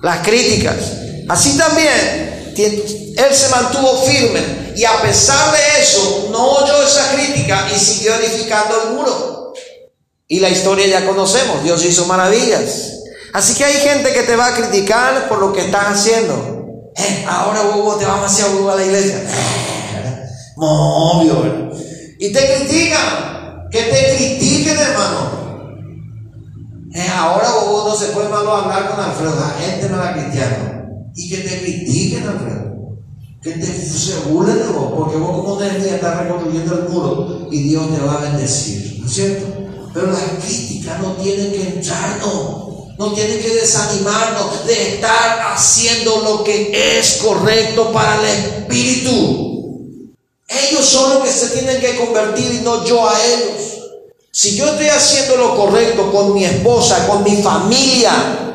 [0.00, 0.76] Las críticas.
[1.28, 2.25] Así también
[2.64, 8.14] él se mantuvo firme y a pesar de eso no oyó esa crítica y siguió
[8.14, 9.54] edificando el muro.
[10.28, 12.92] Y la historia ya conocemos, Dios hizo maravillas.
[13.32, 16.92] Así que hay gente que te va a criticar por lo que estás haciendo.
[16.96, 19.16] Eh, ahora vos te vas demasiado a la iglesia.
[19.16, 21.70] Eh, obvio.
[22.18, 23.68] Y te critican.
[23.70, 25.70] Que te critiquen, hermano.
[26.94, 29.36] Eh, ahora vos no se puede malo hablar con Alfredo.
[29.38, 30.75] La gente no la cristiana
[31.16, 32.76] y que te critiquen, Alfredo.
[33.42, 37.62] Que te, se burlen de vos, porque vos como Nehemías estás reconstruyendo el muro y
[37.62, 39.46] Dios te va a bendecir, ¿no es cierto?
[39.94, 46.44] Pero las críticas no tienen que entrarnos, no tienen que desanimarnos de estar haciendo lo
[46.44, 50.12] que es correcto para el Espíritu.
[50.48, 53.78] Ellos son los que se tienen que convertir y no yo a ellos.
[54.32, 58.46] Si yo estoy haciendo lo correcto con mi esposa, con mi familia,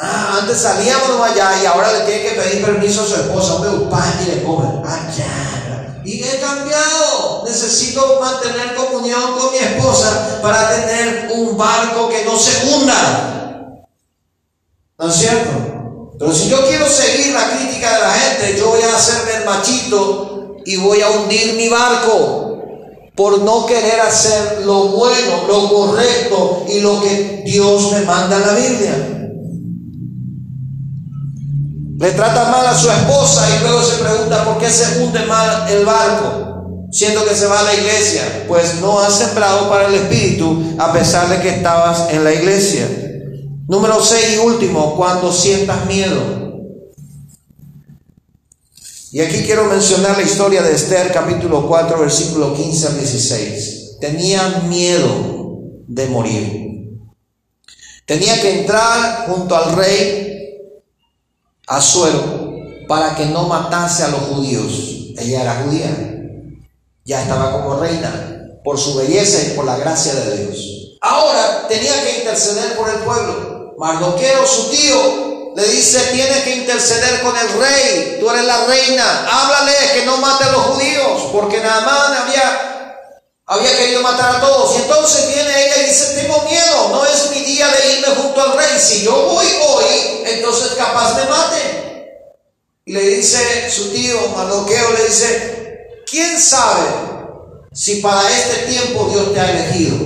[0.00, 3.90] Ah, antes salíamos allá y ahora le tiene que pedir permiso a su esposa, hombre,
[3.90, 4.66] pan y le come.
[4.82, 6.02] Allá.
[6.04, 7.44] Y he cambiado.
[7.46, 13.84] Necesito mantener comunión con mi esposa para tener un barco que no se hunda.
[14.98, 16.14] ¿No es cierto?
[16.18, 19.44] Pero si yo quiero seguir la crítica de la gente, yo voy a hacerme el
[19.44, 22.62] machito y voy a hundir mi barco
[23.14, 28.46] por no querer hacer lo bueno, lo correcto y lo que Dios me manda en
[28.46, 29.17] la Biblia.
[31.98, 35.68] Le trata mal a su esposa y luego se pregunta por qué se hunde mal
[35.68, 38.44] el barco, siendo que se va a la iglesia.
[38.46, 42.86] Pues no has sembrado para el Espíritu a pesar de que estabas en la iglesia.
[43.66, 46.22] Número 6 y último, cuando sientas miedo.
[49.10, 53.96] Y aquí quiero mencionar la historia de Esther, capítulo 4, versículo 15 al 16.
[54.00, 56.68] Tenía miedo de morir.
[58.06, 60.27] Tenía que entrar junto al rey
[61.68, 62.48] Azuero
[62.88, 64.72] para que no matase a los judíos.
[65.18, 65.90] Ella era judía.
[67.04, 70.98] Ya estaba como reina por su belleza y por la gracia de Dios.
[71.00, 73.74] Ahora tenía que interceder por el pueblo.
[73.78, 79.26] Mardoqueo, su tío, le dice, tienes que interceder con el rey, tú eres la reina,
[79.28, 82.77] háblale que no mate a los judíos, porque Naamán había,
[83.48, 84.76] había querido matar a todos.
[84.76, 88.40] Y entonces viene ella y dice, tengo miedo, no es mi día de irme junto
[88.40, 91.78] al rey, si yo voy hoy, entonces capaz me mate.
[92.84, 96.86] Y le dice su tío, Mardoqueo, le dice, ¿quién sabe
[97.72, 99.96] si para este tiempo Dios te ha elegido?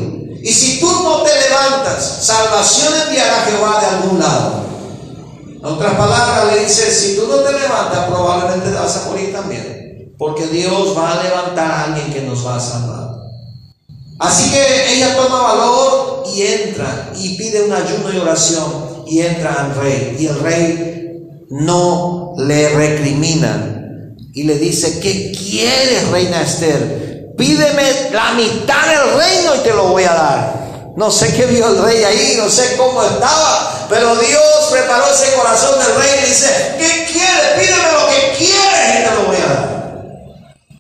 [0.42, 4.64] Y si tú no te levantas, salvación enviará Jehová de algún lado.
[5.46, 9.32] En otras palabras, le dice, si tú no te levantas, probablemente te vas a morir
[9.32, 10.14] también.
[10.18, 13.01] Porque Dios va a levantar a alguien que nos va a salvar.
[14.22, 19.52] Así que ella toma valor y entra y pide un ayuno y oración y entra
[19.52, 20.16] al rey.
[20.18, 27.02] Y el rey no le recrimina y le dice, ¿qué quieres, reina Esther?
[27.36, 30.62] pídeme la mitad del reino y te lo voy a dar.
[30.96, 35.32] No sé qué vio el rey ahí, no sé cómo estaba, pero Dios preparó ese
[35.34, 37.58] corazón del rey y dice, ¿qué quieres?
[37.58, 40.02] Pídeme lo que quieres y te lo voy a dar.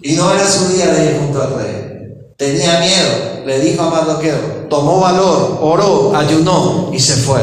[0.02, 2.34] Y no era su día de ir junto al rey.
[2.36, 7.40] Tenía miedo, le dijo a Mardoqueo, tomó valor, oró, ayunó y se fue.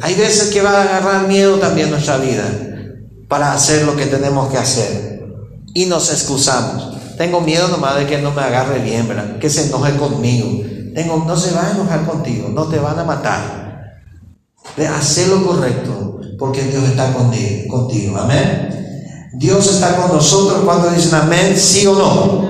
[0.00, 2.44] Hay veces que va a agarrar miedo también nuestra vida
[3.28, 5.26] para hacer lo que tenemos que hacer.
[5.74, 6.96] Y nos excusamos.
[7.16, 9.38] Tengo miedo nomás de que no me agarre bien, ¿verdad?
[9.38, 10.64] Que se enoje conmigo.
[10.94, 13.98] Tengo, no se va a enojar contigo, no te van a matar.
[14.76, 18.16] De hacer lo correcto, porque Dios está contigo, contigo.
[18.18, 18.68] Amén.
[19.34, 22.48] Dios está con nosotros cuando dicen amén, sí o no.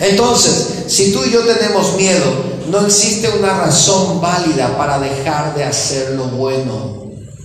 [0.00, 2.26] Entonces, si tú y yo tenemos miedo,
[2.70, 7.02] no existe una razón válida para dejar de hacer lo bueno.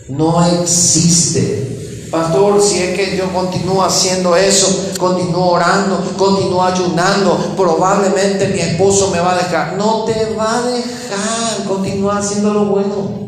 [0.09, 2.07] No existe.
[2.09, 9.11] Pastor, si es que yo continúo haciendo eso, continúo orando, continúo ayunando, probablemente mi esposo
[9.11, 9.73] me va a dejar.
[9.75, 13.27] No te va a dejar, continúa haciendo lo bueno.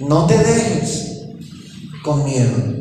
[0.00, 1.20] No te dejes
[2.02, 2.79] con miedo.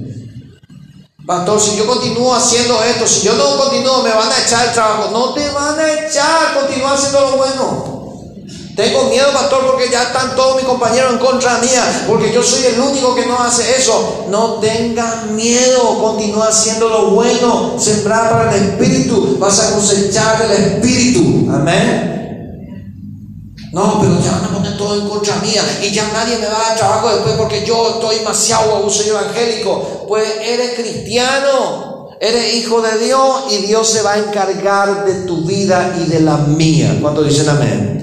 [1.29, 4.73] Pastor, si yo continúo haciendo esto, si yo no continúo, me van a echar el
[4.73, 5.09] trabajo.
[5.11, 7.99] No te van a echar, continúa haciendo lo bueno.
[8.75, 12.65] Tengo miedo, pastor, porque ya están todos mis compañeros en contra mía, porque yo soy
[12.65, 14.25] el único que no hace eso.
[14.29, 20.51] No tengas miedo, continúa haciendo lo bueno, sembrar para el Espíritu, vas a cosechar el
[20.51, 21.47] Espíritu.
[21.53, 22.18] Amén.
[23.71, 26.57] No, pero ya van a poner todo en contra mía y ya nadie me va
[26.57, 30.05] a dar trabajo después porque yo estoy demasiado abuso evangélico.
[30.07, 35.45] Pues eres cristiano, eres hijo de Dios y Dios se va a encargar de tu
[35.45, 36.97] vida y de la mía.
[36.99, 37.99] ¿Cuánto dicen amén?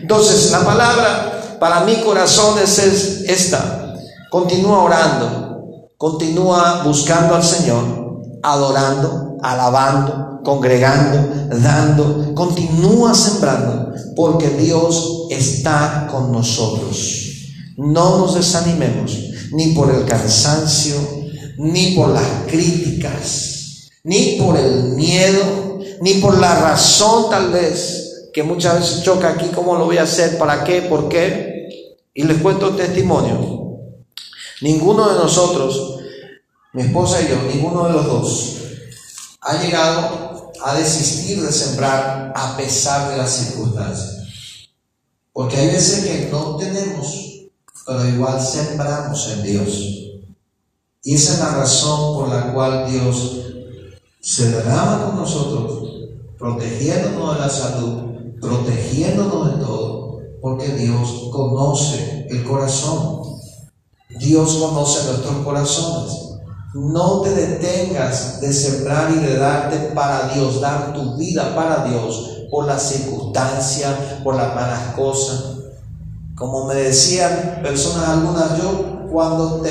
[0.00, 2.78] Entonces, la palabra para mi corazón es
[3.26, 3.94] esta.
[4.30, 8.03] Continúa orando, continúa buscando al Señor,
[8.44, 17.22] adorando, alabando, congregando, dando, continúa sembrando, porque Dios está con nosotros.
[17.76, 19.18] No nos desanimemos,
[19.52, 20.96] ni por el cansancio,
[21.58, 28.42] ni por las críticas, ni por el miedo, ni por la razón tal vez que
[28.42, 30.36] muchas veces choca aquí, ¿cómo lo voy a hacer?
[30.38, 30.82] ¿Para qué?
[30.82, 31.68] ¿Por qué?
[32.12, 33.78] Y les cuento testimonio.
[34.60, 35.93] Ninguno de nosotros,
[36.74, 38.56] mi esposa y yo, ninguno de los dos,
[39.40, 44.26] ha llegado a desistir de sembrar a pesar de las circunstancias.
[45.32, 47.46] Porque hay veces que no tenemos,
[47.86, 49.68] pero igual sembramos en Dios.
[51.04, 53.40] Y esa es la razón por la cual Dios
[54.20, 55.88] se derrama con nosotros,
[56.36, 58.02] protegiéndonos de la salud,
[58.40, 63.38] protegiéndonos de todo, porque Dios conoce el corazón.
[64.18, 66.33] Dios conoce nuestros corazones.
[66.74, 72.48] No te detengas de sembrar y de darte para Dios, dar tu vida para Dios
[72.50, 73.94] por las circunstancias,
[74.24, 75.54] por las malas cosas.
[76.34, 79.62] Como me decían personas algunas, yo cuando,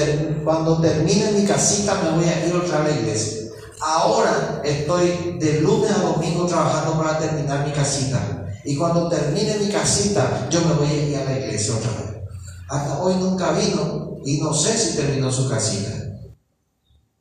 [0.45, 3.51] cuando termine mi casita me voy a ir otra a la iglesia.
[3.81, 8.47] Ahora estoy de lunes a domingo trabajando para terminar mi casita.
[8.63, 12.23] Y cuando termine mi casita, yo me voy a ir a la iglesia otra vez.
[12.69, 16.02] Hasta hoy nunca vino y no sé si terminó su casita.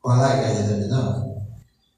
[0.03, 1.37] Ojalá que haya terminado.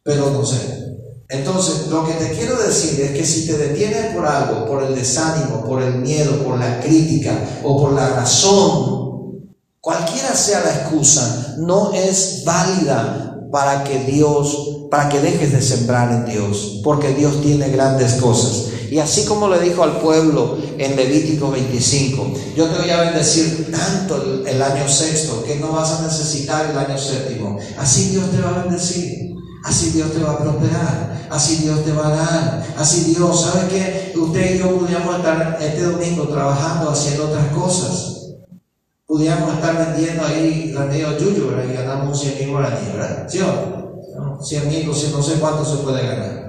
[0.03, 0.85] Pero no sé.
[1.29, 4.95] Entonces, lo que te quiero decir es que si te detienes por algo, por el
[4.95, 7.33] desánimo, por el miedo, por la crítica
[7.65, 15.09] o por la razón, cualquiera sea la excusa, no es válida para que Dios, para
[15.09, 18.74] que dejes de sembrar en Dios, porque Dios tiene grandes cosas.
[18.91, 23.71] Y así como le dijo al pueblo en Levítico 25, yo te voy a bendecir
[23.71, 27.59] tanto el, año sexto que no vas a necesitar el año séptimo.
[27.79, 29.35] Así Dios te va a bendecir.
[29.65, 33.67] Así Dios te va a prosperar, así Dios te va a dar, así Dios, ¿sabe
[33.71, 34.13] qué?
[34.15, 38.35] Usted y yo podríamos estar este domingo trabajando, haciendo otras cosas.
[39.07, 41.65] Podríamos estar vendiendo ahí la medio yuyo, ¿verdad?
[41.71, 43.27] Y ganamos 100 mil guaraníes, ¿verdad?
[43.27, 44.45] ¿Sí o no?
[44.45, 46.44] 100 mil, no sé cuánto se puede ganar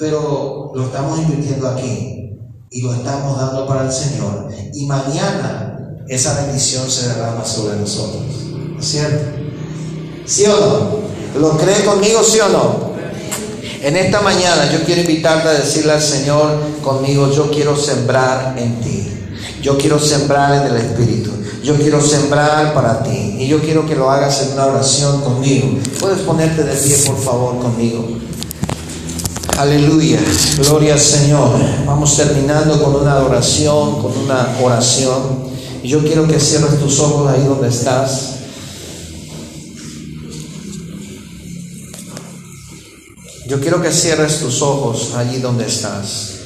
[0.00, 2.32] pero lo estamos invirtiendo aquí
[2.70, 4.48] y lo estamos dando para el Señor.
[4.72, 8.24] Y mañana esa bendición se derrama sobre nosotros.
[8.80, 9.26] ¿Cierto?
[10.24, 11.40] ¿Sí o no?
[11.40, 12.90] ¿Lo cree conmigo, sí o no?
[13.82, 18.80] En esta mañana yo quiero invitarte a decirle al Señor conmigo, yo quiero sembrar en
[18.80, 19.06] ti.
[19.60, 21.30] Yo quiero sembrar en el Espíritu.
[21.62, 23.36] Yo quiero sembrar para ti.
[23.38, 25.78] Y yo quiero que lo hagas en una oración conmigo.
[25.98, 28.06] ¿Puedes ponerte de pie, por favor, conmigo?
[29.60, 30.18] Aleluya,
[30.56, 31.50] gloria al Señor.
[31.84, 35.50] Vamos terminando con una adoración, con una oración.
[35.82, 38.36] Y yo quiero que cierres tus ojos ahí donde estás.
[43.48, 46.36] Yo quiero que cierres tus ojos allí donde estás.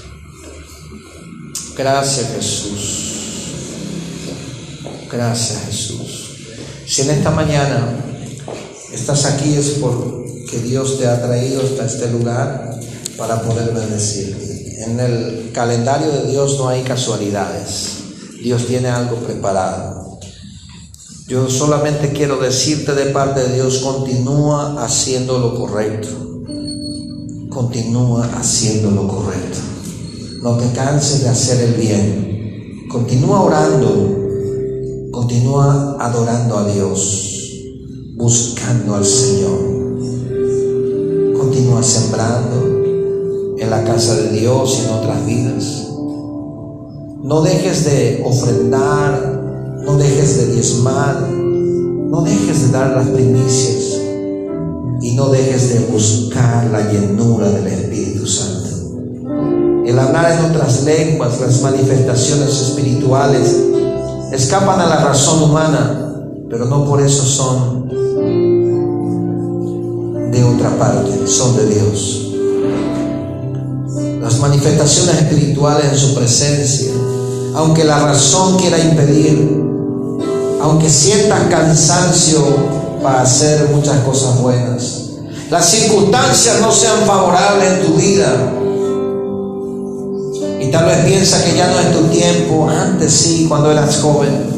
[1.77, 3.13] Gracias Jesús.
[5.09, 6.31] Gracias Jesús.
[6.85, 7.95] Si en esta mañana
[8.93, 12.75] estás aquí es porque Dios te ha traído hasta este lugar
[13.17, 14.37] para poder bendecir.
[14.87, 17.99] En el calendario de Dios no hay casualidades.
[18.43, 20.19] Dios tiene algo preparado.
[21.27, 26.09] Yo solamente quiero decirte de parte de Dios, continúa haciendo lo correcto.
[27.49, 29.59] Continúa haciendo lo correcto.
[30.43, 32.87] No te canses de hacer el bien.
[32.91, 34.19] Continúa orando.
[35.13, 37.31] Continúa adorando a Dios.
[38.17, 39.59] Buscando al Señor.
[41.39, 42.74] Continúa sembrando
[43.65, 45.89] en la casa de Dios y en otras vidas.
[47.23, 49.43] No dejes de ofrendar,
[49.85, 54.01] no dejes de diezmar, no dejes de dar las primicias
[55.01, 58.69] y no dejes de buscar la llenura del Espíritu Santo.
[59.87, 63.57] El hablar en otras lenguas, las manifestaciones espirituales,
[64.33, 66.15] escapan a la razón humana,
[66.51, 67.89] pero no por eso son
[70.31, 72.24] de otra parte, son de Dios
[74.25, 76.93] las manifestaciones espirituales en su presencia,
[77.57, 79.63] aunque la razón quiera impedir,
[80.63, 82.43] aunque sientas cansancio
[83.03, 85.11] para hacer muchas cosas buenas,
[85.51, 88.51] las circunstancias no sean favorables en tu vida.
[90.59, 94.55] Y tal vez piensa que ya no es tu tiempo, antes sí, cuando eras joven.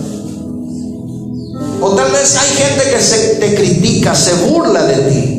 [1.83, 5.36] O tal vez hay gente que se, te critica, se burla de ti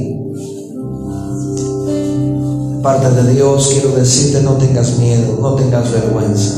[2.88, 6.54] parte de Dios, quiero decirte, no tengas miedo, no tengas vergüenza.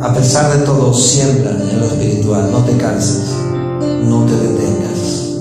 [0.00, 3.30] A pesar de todo, siembra en lo espiritual, no te canses,
[4.04, 5.38] no te detengas.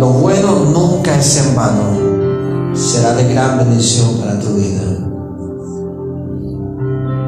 [0.00, 4.82] Lo bueno nunca es en vano, será de gran bendición para tu vida.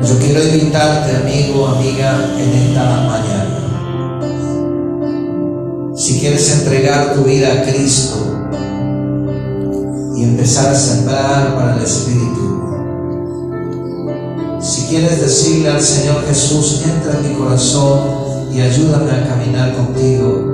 [0.02, 3.60] Yo quiero invitarte, amigo, amiga, en esta mañana.
[5.94, 8.19] Si quieres entregar tu vida a Cristo,
[10.20, 12.60] y empezar a sembrar para el Espíritu.
[14.60, 18.00] Si quieres decirle al Señor Jesús, entra en mi corazón
[18.52, 20.44] y ayúdame a caminar contigo,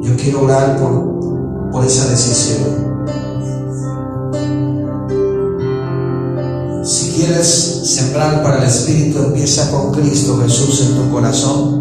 [0.00, 3.04] yo quiero orar por, por esa decisión.
[6.82, 7.46] Si quieres
[7.94, 11.71] sembrar para el Espíritu, empieza con Cristo Jesús en tu corazón.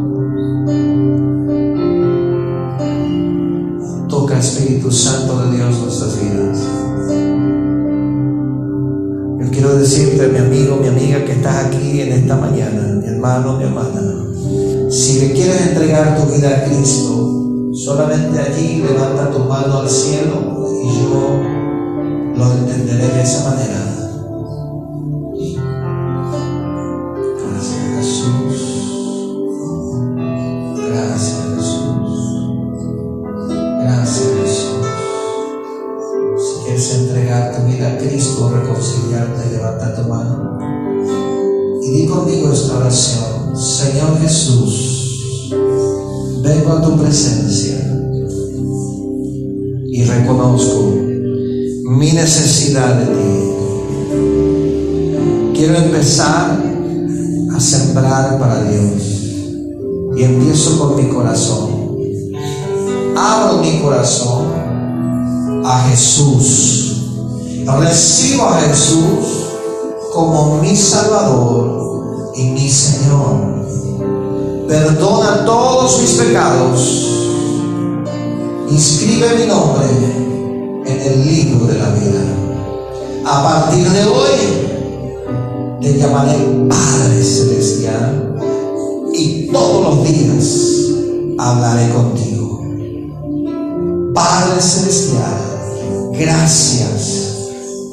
[4.91, 6.59] Santo de Dios nuestras vidas.
[9.39, 13.57] Yo quiero decirte, mi amigo, mi amiga, que estás aquí en esta mañana, mi hermano,
[13.57, 14.01] mi hermana.
[14.89, 20.67] Si le quieres entregar tu vida a Cristo, solamente allí levanta tu mano al cielo
[20.83, 21.39] y yo
[22.35, 23.80] lo entenderé de esa manera.
[52.79, 53.51] De ti.
[55.53, 56.57] Quiero empezar
[57.53, 59.03] a sembrar para Dios
[60.15, 61.97] y empiezo con mi corazón.
[63.15, 64.45] Abro mi corazón
[65.65, 67.09] a Jesús.
[67.65, 69.49] Recibo a Jesús
[70.13, 73.65] como mi Salvador y mi Señor.
[74.67, 77.07] Perdona todos mis pecados.
[78.69, 79.87] Inscribe mi nombre
[80.85, 82.50] en el libro de la vida.
[83.23, 88.35] A partir de hoy te llamaré Padre Celestial
[89.13, 92.61] y todos los días hablaré contigo.
[94.13, 95.37] Padre Celestial,
[96.13, 97.49] gracias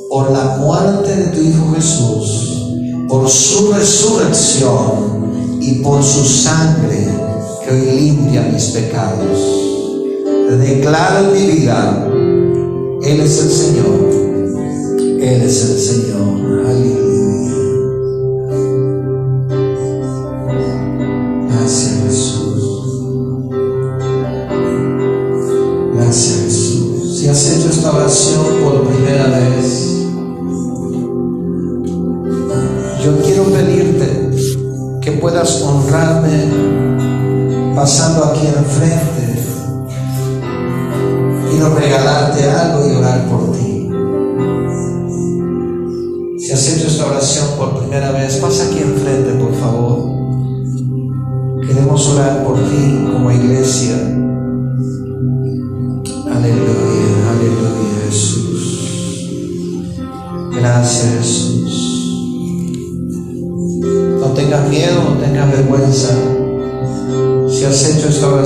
[0.09, 7.07] por la muerte de tu Hijo Jesús, por su resurrección y por su sangre
[7.64, 9.39] que hoy limpia mis pecados.
[10.59, 12.09] Declaro en mi vida,
[13.03, 14.18] Él es el Señor,
[15.21, 16.38] Él es el Señor.